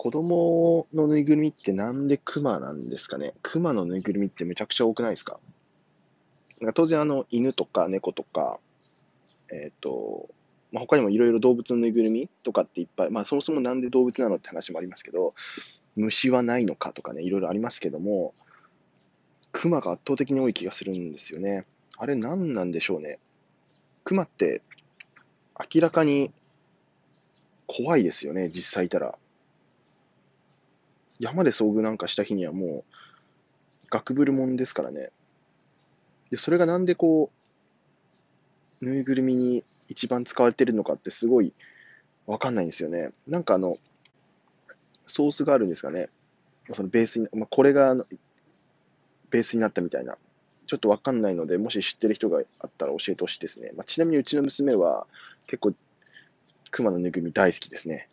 [0.00, 3.34] 子供のぬいぐるみってなんでクマなんですかね？
[3.42, 5.40] クマのぬいぐるみってめちゃくちゃ多くないですか？
[6.64, 8.60] か当然あの犬とか猫とか、
[9.52, 10.28] えっ、と、
[10.70, 15.32] まあ、他にもいろいろ動物のぬいぐるみとかっていっぱい、まあそもそもなんで動物なのって話もありますけど、
[15.96, 18.34] 虫はないのかとかね、いろいろありますけども、
[19.50, 21.66] クマが圧倒的に多い気がするんですよね。
[21.96, 23.18] あれ何なんでしょうね？
[24.04, 24.62] クマって
[25.74, 26.30] 明らかに
[27.66, 29.18] 怖いですよね、実際いたら。
[31.18, 32.94] 山で遭遇なんかした日にはもう、
[33.90, 35.10] ガクブルもんですからね。
[36.30, 37.30] で、それがなんでこ
[38.80, 41.52] う、ぬいぐるみに一番使われてるのかってすごい
[42.26, 43.10] わかんないんですよね。
[43.26, 43.78] なんかあの、
[45.06, 46.10] ソースがあるんですかね。
[46.70, 47.96] そのベースに、まあ、これが
[49.30, 50.18] ベースになったみたいな。
[50.66, 53.72] ちょっとわかんないので、もし知ってる人があったら教えてほしいですね。
[53.74, 55.06] まあ、ちなみにうちの娘は
[55.46, 55.72] 結構、
[56.70, 58.06] 熊のぬいぐるみ大好きですね。